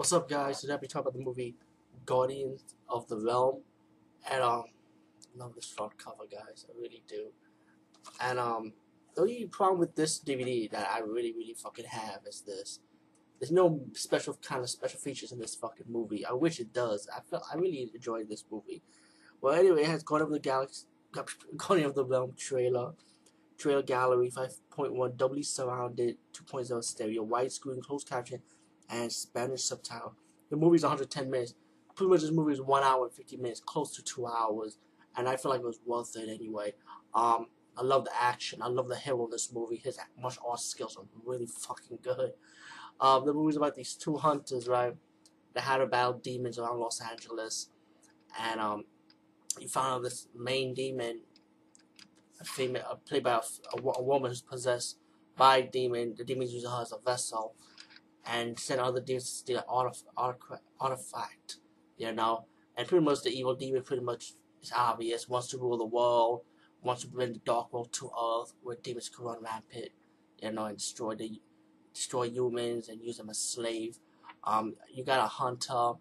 What's 0.00 0.14
up, 0.14 0.30
guys? 0.30 0.62
Today 0.62 0.78
we 0.80 0.88
talk 0.88 1.02
about 1.02 1.12
the 1.12 1.22
movie 1.22 1.56
Guardians 2.06 2.64
of 2.88 3.06
the 3.08 3.18
Realm, 3.18 3.60
and 4.30 4.42
um, 4.42 4.64
love 5.36 5.54
this 5.54 5.66
front 5.66 5.98
cover, 5.98 6.24
guys. 6.24 6.64
I 6.66 6.72
really 6.80 7.02
do. 7.06 7.32
And 8.18 8.38
um, 8.38 8.72
the 9.14 9.20
only 9.20 9.44
problem 9.44 9.78
with 9.78 9.96
this 9.96 10.18
DVD 10.18 10.70
that 10.70 10.88
I 10.90 11.00
really, 11.00 11.34
really 11.34 11.52
fucking 11.52 11.84
have 11.84 12.20
is 12.26 12.40
this: 12.40 12.80
there's 13.38 13.52
no 13.52 13.82
special 13.92 14.38
kind 14.42 14.62
of 14.62 14.70
special 14.70 14.98
features 14.98 15.32
in 15.32 15.38
this 15.38 15.54
fucking 15.54 15.84
movie. 15.86 16.24
I 16.24 16.32
wish 16.32 16.60
it 16.60 16.72
does. 16.72 17.06
I 17.14 17.20
felt 17.20 17.44
I 17.52 17.58
really 17.58 17.90
enjoyed 17.94 18.30
this 18.30 18.46
movie. 18.50 18.80
Well, 19.42 19.52
anyway, 19.52 19.82
it 19.82 19.88
has 19.88 20.02
Guardian 20.02 20.28
of 20.28 20.32
the 20.32 20.38
Galaxy, 20.38 20.86
Guardian 21.58 21.90
of 21.90 21.94
the 21.94 22.06
Realm 22.06 22.32
trailer, 22.38 22.92
trailer 23.58 23.82
gallery, 23.82 24.30
5.1 24.30 25.18
Dolby 25.18 25.42
surrounded, 25.42 26.16
2.0 26.32 26.82
stereo, 26.82 27.22
widescreen, 27.22 27.82
closed 27.82 28.08
caption 28.08 28.40
and 28.90 29.12
Spanish 29.12 29.62
subtitle. 29.62 30.14
The 30.50 30.56
movie's 30.56 30.82
110 30.82 31.30
minutes. 31.30 31.54
Pretty 31.94 32.10
much 32.10 32.20
this 32.22 32.30
movie 32.30 32.52
is 32.52 32.60
one 32.60 32.82
hour 32.82 33.04
and 33.04 33.12
50 33.14 33.36
minutes, 33.36 33.60
close 33.60 33.94
to 33.96 34.02
two 34.02 34.26
hours, 34.26 34.78
and 35.16 35.28
I 35.28 35.36
feel 35.36 35.50
like 35.50 35.60
it 35.60 35.66
was 35.66 35.80
worth 35.84 36.16
it 36.16 36.28
anyway. 36.28 36.74
Um, 37.14 37.46
I 37.76 37.82
love 37.82 38.04
the 38.04 38.10
action. 38.18 38.62
I 38.62 38.68
love 38.68 38.88
the 38.88 38.96
hero 38.96 39.24
of 39.24 39.30
this 39.30 39.52
movie. 39.52 39.76
His 39.76 39.98
martial 40.20 40.44
arts 40.48 40.64
skills 40.64 40.96
are 40.96 41.04
really 41.24 41.46
fucking 41.46 41.98
good. 42.02 42.32
Um, 43.00 43.24
the 43.24 43.32
movie's 43.32 43.56
about 43.56 43.74
these 43.74 43.94
two 43.94 44.16
hunters, 44.16 44.68
right? 44.68 44.94
They 45.54 45.60
had 45.60 45.78
to 45.78 45.86
battle 45.86 46.14
demons 46.14 46.58
around 46.58 46.78
Los 46.78 47.00
Angeles, 47.00 47.68
and 48.38 48.60
um, 48.60 48.84
you 49.58 49.68
found 49.68 49.94
out 49.94 50.02
this 50.02 50.28
main 50.36 50.74
demon, 50.74 51.20
a 52.40 52.44
female, 52.44 52.84
uh, 52.88 52.94
played 52.96 53.24
by 53.24 53.32
a, 53.32 53.76
a, 53.76 53.90
a 53.96 54.02
woman 54.02 54.30
who's 54.30 54.42
possessed 54.42 54.98
by 55.36 55.58
a 55.58 55.66
demon. 55.66 56.14
The 56.16 56.24
demons 56.24 56.52
use 56.52 56.64
her 56.64 56.82
as 56.82 56.92
a 56.92 56.98
vessel 56.98 57.54
and 58.26 58.58
send 58.58 58.80
other 58.80 59.00
demons 59.00 59.24
to 59.24 59.36
steal 59.36 59.58
an 59.58 60.34
artifact, 60.78 61.56
you 61.96 62.12
know. 62.12 62.44
And 62.76 62.86
pretty 62.86 63.04
much 63.04 63.22
the 63.22 63.30
evil 63.30 63.54
demon 63.54 63.82
pretty 63.82 64.02
much 64.02 64.32
is 64.62 64.72
obvious, 64.74 65.28
wants 65.28 65.48
to 65.48 65.58
rule 65.58 65.78
the 65.78 65.84
world, 65.84 66.42
wants 66.82 67.02
to 67.02 67.08
bring 67.08 67.32
the 67.32 67.40
dark 67.40 67.72
world 67.72 67.92
to 67.94 68.06
Earth 68.06 68.52
where 68.62 68.76
demons 68.82 69.08
can 69.08 69.24
run 69.24 69.42
rampant, 69.42 69.90
you 70.42 70.52
know, 70.52 70.66
and 70.66 70.78
destroy 70.78 71.14
the 71.14 71.40
destroy 71.92 72.28
humans 72.28 72.88
and 72.88 73.02
use 73.02 73.18
them 73.18 73.30
as 73.30 73.38
slave. 73.38 73.98
Um, 74.44 74.76
you 74.92 75.04
got 75.04 75.24
a 75.24 75.28
hunter 75.28 75.94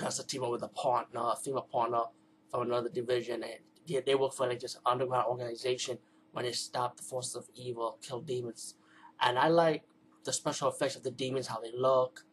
has 0.00 0.18
a 0.18 0.26
team 0.26 0.42
up 0.42 0.50
with 0.50 0.62
a 0.62 0.68
partner, 0.68 1.20
a 1.32 1.36
female 1.36 1.68
partner 1.70 2.02
from 2.50 2.62
another 2.62 2.88
division, 2.88 3.42
and 3.42 3.54
yeah, 3.86 4.00
they 4.04 4.14
work 4.14 4.32
for 4.32 4.46
like 4.46 4.60
just 4.60 4.78
underground 4.84 5.26
organization 5.26 5.98
when 6.32 6.44
they 6.44 6.52
stop 6.52 6.96
the 6.96 7.02
forces 7.02 7.36
of 7.36 7.48
evil, 7.54 7.98
kill 8.02 8.20
demons. 8.20 8.74
And 9.20 9.38
I 9.38 9.48
like 9.48 9.84
the 10.26 10.32
special 10.32 10.68
effects 10.68 10.96
of 10.96 11.02
the 11.02 11.10
demons, 11.10 11.46
how 11.46 11.60
they 11.60 11.72
look. 11.74 12.24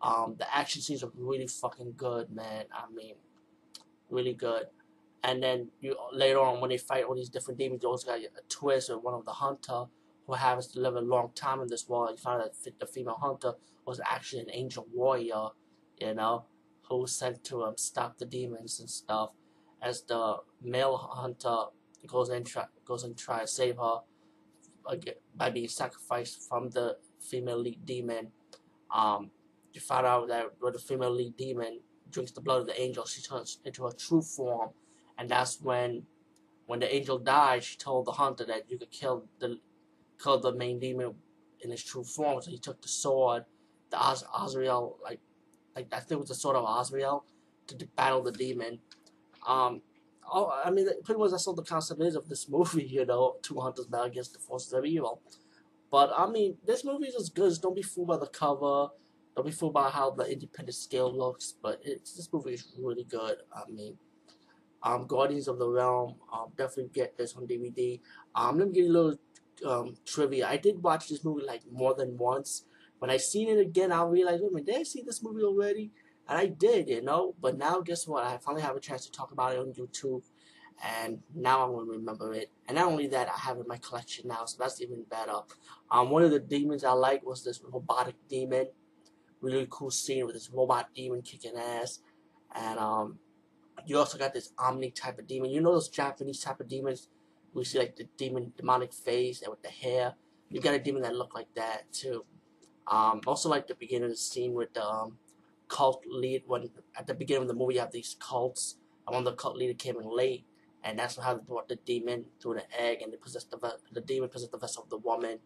Um, 0.00 0.36
the 0.38 0.56
action 0.56 0.80
scenes 0.80 1.02
are 1.04 1.10
really 1.14 1.46
fucking 1.46 1.94
good, 1.96 2.30
man. 2.30 2.64
I 2.72 2.90
mean, 2.94 3.16
really 4.08 4.32
good. 4.32 4.64
And 5.22 5.42
then 5.42 5.68
you 5.80 5.94
later 6.12 6.40
on 6.40 6.60
when 6.60 6.70
they 6.70 6.78
fight 6.78 7.04
all 7.04 7.14
these 7.14 7.28
different 7.28 7.58
demons, 7.58 7.82
you 7.82 7.88
also 7.90 8.06
got 8.06 8.20
a 8.20 8.28
twist 8.48 8.88
with 8.88 9.02
one 9.02 9.12
of 9.12 9.26
the 9.26 9.32
hunter 9.32 9.84
who 10.26 10.32
happens 10.32 10.68
to 10.68 10.80
live 10.80 10.94
a 10.94 11.00
long 11.00 11.32
time 11.34 11.60
in 11.60 11.68
this 11.68 11.88
world. 11.88 12.10
You 12.12 12.16
find 12.16 12.40
out 12.40 12.52
that 12.64 12.80
the 12.80 12.86
female 12.86 13.18
hunter 13.20 13.54
was 13.84 14.00
actually 14.04 14.42
an 14.42 14.50
angel 14.52 14.86
warrior, 14.94 15.48
you 15.98 16.14
know, 16.14 16.44
who 16.88 16.98
was 16.98 17.14
sent 17.14 17.44
to 17.44 17.64
um, 17.64 17.76
stop 17.76 18.16
the 18.16 18.24
demons 18.24 18.80
and 18.80 18.88
stuff. 18.88 19.30
As 19.82 20.02
the 20.02 20.38
male 20.62 20.96
hunter 20.96 21.64
goes 22.06 22.30
in 22.30 22.44
try 22.44 22.64
goes 22.86 23.04
and 23.04 23.16
try 23.16 23.40
to 23.40 23.46
save 23.46 23.76
her 23.76 23.98
by 25.36 25.50
being 25.50 25.68
sacrificed 25.68 26.48
from 26.48 26.70
the 26.70 26.96
female 27.20 27.58
lead 27.58 27.84
demon. 27.84 28.28
Um, 28.94 29.30
you 29.72 29.80
find 29.80 30.06
out 30.06 30.28
that 30.28 30.46
when 30.58 30.72
the 30.72 30.78
female 30.78 31.10
lead 31.12 31.36
demon 31.36 31.80
drinks 32.10 32.32
the 32.32 32.40
blood 32.40 32.60
of 32.62 32.66
the 32.66 32.80
angel, 32.80 33.04
she 33.06 33.22
turns 33.22 33.58
into 33.64 33.84
her 33.84 33.92
true 33.92 34.22
form, 34.22 34.70
and 35.18 35.28
that's 35.28 35.60
when, 35.60 36.02
when 36.66 36.80
the 36.80 36.92
angel 36.92 37.18
died, 37.18 37.62
she 37.62 37.76
told 37.76 38.06
the 38.06 38.12
hunter 38.12 38.44
that 38.46 38.68
you 38.68 38.78
could 38.78 38.90
kill 38.90 39.24
the, 39.38 39.58
kill 40.22 40.40
the 40.40 40.52
main 40.54 40.80
demon 40.80 41.14
in 41.60 41.70
his 41.70 41.84
true 41.84 42.04
form. 42.04 42.42
So 42.42 42.50
he 42.50 42.58
took 42.58 42.82
the 42.82 42.88
sword, 42.88 43.44
the 43.90 43.98
Oz 43.98 44.24
Azrael, 44.36 44.96
like, 45.04 45.20
like 45.76 45.86
I 45.92 46.00
think 46.00 46.12
it 46.12 46.20
was 46.20 46.28
the 46.28 46.34
sword 46.34 46.56
of 46.56 46.64
Azrael, 46.80 47.24
to 47.68 47.86
battle 47.94 48.22
the 48.22 48.32
demon. 48.32 48.80
Um, 49.46 49.82
oh, 50.30 50.62
I 50.64 50.70
mean, 50.70 50.86
pretty 51.04 51.18
much 51.18 51.30
that's 51.30 51.46
all 51.46 51.54
the 51.54 51.62
concept 51.62 52.00
is 52.02 52.16
of 52.16 52.28
this 52.28 52.48
movie. 52.48 52.84
You 52.84 53.06
know, 53.06 53.36
two 53.42 53.60
hunters 53.60 53.86
battle 53.86 54.06
against 54.06 54.32
the 54.32 54.38
forces 54.38 54.72
of 54.72 54.84
evil. 54.84 55.20
But 55.90 56.12
I 56.16 56.28
mean, 56.28 56.56
this 56.64 56.84
movie 56.84 57.06
is 57.06 57.28
good. 57.28 57.52
Don't 57.60 57.74
be 57.74 57.82
fooled 57.82 58.08
by 58.08 58.16
the 58.16 58.26
cover. 58.26 58.88
Don't 59.36 59.46
be 59.46 59.52
fooled 59.52 59.74
by 59.74 59.90
how 59.90 60.10
the 60.10 60.24
independent 60.24 60.74
scale 60.74 61.12
looks. 61.12 61.54
But 61.62 61.80
it's 61.84 62.14
this 62.14 62.28
movie 62.32 62.54
is 62.54 62.72
really 62.78 63.04
good. 63.04 63.38
I 63.52 63.68
mean, 63.70 63.96
um, 64.82 65.06
Guardians 65.06 65.48
of 65.48 65.58
the 65.58 65.68
Realm. 65.68 66.14
Um, 66.32 66.52
definitely 66.56 66.90
get 66.94 67.16
this 67.16 67.34
on 67.36 67.46
DVD. 67.46 68.00
Um, 68.34 68.58
let 68.58 68.68
me 68.68 68.74
give 68.74 68.84
you 68.84 68.90
a 68.90 68.98
little 68.98 69.18
um 69.66 69.96
trivia. 70.06 70.48
I 70.48 70.56
did 70.56 70.82
watch 70.82 71.08
this 71.08 71.24
movie 71.24 71.44
like 71.44 71.62
more 71.70 71.94
than 71.94 72.16
once. 72.16 72.64
When 72.98 73.10
I 73.10 73.16
seen 73.16 73.48
it 73.48 73.58
again, 73.58 73.92
I 73.92 74.04
realized, 74.04 74.42
wait 74.42 74.50
a 74.50 74.54
minute, 74.54 74.66
did 74.66 74.80
I 74.80 74.82
see 74.82 75.02
this 75.02 75.22
movie 75.22 75.42
already? 75.42 75.90
And 76.30 76.38
I 76.38 76.46
did, 76.46 76.88
you 76.88 77.02
know. 77.02 77.34
But 77.38 77.58
now, 77.58 77.80
guess 77.80 78.08
what? 78.08 78.24
I 78.24 78.38
finally 78.38 78.62
have 78.62 78.76
a 78.76 78.80
chance 78.80 79.04
to 79.04 79.12
talk 79.12 79.32
about 79.32 79.52
it 79.52 79.58
on 79.58 79.74
YouTube 79.74 80.22
and 80.82 81.20
now 81.34 81.64
I'm 81.64 81.72
gonna 81.72 81.90
remember 81.90 82.32
it. 82.32 82.50
And 82.66 82.76
not 82.76 82.86
only 82.86 83.06
that, 83.08 83.28
I 83.28 83.38
have 83.38 83.58
it 83.58 83.60
in 83.60 83.68
my 83.68 83.76
collection 83.78 84.28
now, 84.28 84.44
so 84.46 84.56
that's 84.58 84.80
even 84.80 85.04
better. 85.10 85.40
Um, 85.90 86.10
one 86.10 86.22
of 86.22 86.30
the 86.30 86.40
demons 86.40 86.84
I 86.84 86.92
like 86.92 87.24
was 87.24 87.44
this 87.44 87.60
robotic 87.62 88.14
demon. 88.28 88.68
Really 89.40 89.66
cool 89.70 89.90
scene 89.90 90.24
with 90.26 90.34
this 90.34 90.50
robot 90.50 90.88
demon 90.94 91.22
kicking 91.22 91.56
ass, 91.56 92.00
and 92.54 92.78
um, 92.78 93.18
you 93.86 93.98
also 93.98 94.18
got 94.18 94.34
this 94.34 94.52
Oni 94.58 94.90
type 94.90 95.18
of 95.18 95.26
demon. 95.26 95.50
You 95.50 95.60
know 95.60 95.72
those 95.72 95.88
Japanese 95.88 96.40
type 96.40 96.60
of 96.60 96.68
demons? 96.68 97.08
We 97.52 97.64
see 97.64 97.78
like 97.78 97.96
the 97.96 98.06
demon, 98.16 98.52
demonic 98.56 98.92
face 98.92 99.42
and 99.42 99.50
with 99.50 99.62
the 99.62 99.70
hair. 99.70 100.14
You 100.50 100.60
got 100.60 100.74
a 100.74 100.78
demon 100.78 101.02
that 101.02 101.14
look 101.14 101.34
like 101.34 101.52
that 101.54 101.92
too. 101.92 102.24
Um, 102.86 103.20
also 103.26 103.48
like 103.48 103.66
the 103.66 103.74
beginning 103.74 104.04
of 104.04 104.10
the 104.10 104.16
scene 104.16 104.52
with 104.52 104.72
the 104.74 104.84
um, 104.84 105.16
cult 105.70 106.02
lead 106.06 106.42
when 106.46 106.70
at 106.96 107.06
the 107.06 107.14
beginning 107.14 107.42
of 107.42 107.48
the 107.48 107.54
movie 107.54 107.74
you 107.74 107.80
have 107.80 107.92
these 107.92 108.16
cults. 108.18 108.76
And 109.06 109.14
one 109.14 109.26
of 109.26 109.32
the 109.32 109.36
cult 109.42 109.56
leader 109.56 109.74
came 109.74 109.96
in 109.96 110.04
late 110.04 110.44
and 110.82 110.98
that's 110.98 111.16
how 111.16 111.34
they 111.34 111.40
brought 111.40 111.68
the 111.68 111.76
demon 111.76 112.24
through 112.40 112.54
the 112.54 112.80
egg, 112.80 113.02
and 113.02 113.12
they 113.12 113.16
possessed 113.16 113.50
the 113.50 113.58
the 113.92 114.00
demon 114.00 114.28
possessed 114.28 114.52
the 114.52 114.58
vessel 114.58 114.82
of 114.82 114.90
the 114.90 114.96
woman, 114.96 115.38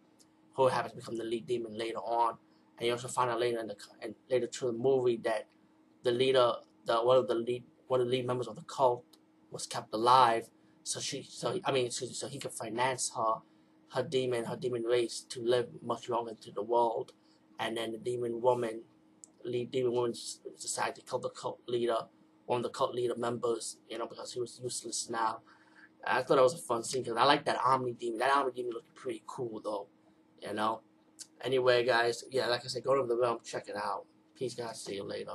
who 0.55 0.69
happens 0.69 0.93
to 0.93 0.99
become 0.99 1.17
the 1.17 1.25
lead 1.25 1.47
demon 1.47 1.77
later 1.77 1.99
on. 1.99 2.37
And 2.79 2.87
you 2.87 2.93
also 2.93 3.09
find 3.09 3.31
out 3.31 3.41
later 3.41 3.59
in 3.59 3.67
the 3.67 3.77
and 4.01 4.15
later 4.31 4.47
through 4.47 4.73
the 4.73 4.79
movie 4.79 5.17
that 5.25 5.47
the 6.03 6.13
leader, 6.13 6.53
the 6.85 6.97
one 6.97 7.17
of 7.17 7.29
the 7.29 7.35
lead 7.35 7.65
one 7.89 8.01
of 8.01 8.07
the 8.07 8.13
lead 8.13 8.27
members 8.27 8.47
of 8.47 8.57
the 8.57 8.63
cult 8.63 9.05
was 9.51 9.67
kept 9.67 9.93
alive, 9.93 10.49
so 10.83 11.01
she 11.01 11.23
so 11.23 11.59
I 11.65 11.73
mean 11.73 11.91
so, 11.91 12.07
so 12.07 12.29
he 12.29 12.39
could 12.39 12.53
finance 12.53 13.13
her 13.17 13.35
her 13.95 14.03
demon 14.03 14.45
her 14.45 14.57
demon 14.57 14.85
race 14.85 15.25
to 15.31 15.41
live 15.43 15.69
much 15.83 16.09
longer 16.09 16.31
into 16.31 16.53
the 16.53 16.63
world, 16.63 17.13
and 17.59 17.77
then 17.77 17.93
the 17.93 17.99
demon 17.99 18.41
woman, 18.41 18.83
lead 19.45 19.71
demon 19.71 19.93
woman 19.93 20.13
decided 20.61 20.95
to 20.95 21.03
kill 21.03 21.19
the 21.19 21.31
cult 21.31 21.61
leader 21.67 21.99
one 22.47 22.59
of 22.59 22.63
the 22.63 22.71
cult 22.71 22.95
leader 22.95 23.17
members, 23.17 23.79
you 23.89 23.99
know, 23.99 24.07
because 24.07 24.33
he 24.33 24.41
was 24.41 24.61
useless 24.63 25.09
now. 25.09 25.41
I 26.07 26.23
thought 26.23 26.37
that 26.37 26.43
was 26.43 26.55
a 26.55 26.59
fun 26.59 26.85
scene 26.85 27.03
because 27.03 27.17
I 27.17 27.25
like 27.25 27.45
that 27.47 27.59
Oni 27.65 27.93
Demon. 27.93 28.19
That 28.19 28.37
Oni 28.37 28.53
Demon 28.53 28.73
looked 28.73 28.95
pretty 28.95 29.23
cool 29.27 29.61
though, 29.63 29.87
you 30.43 30.53
know. 30.53 30.81
Anyway, 31.43 31.85
guys, 31.85 32.25
yeah, 32.31 32.47
like 32.47 32.65
I 32.65 32.69
said, 32.69 32.85
go 32.85 33.01
to 33.01 33.07
the 33.07 33.17
realm, 33.17 33.39
check 33.43 33.69
it 33.69 33.77
out. 33.77 34.05
Peace, 34.37 34.55
guys. 34.55 34.83
See 34.83 34.97
you 34.97 35.05
later. 35.05 35.35